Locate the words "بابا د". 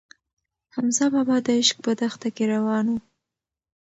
1.13-1.47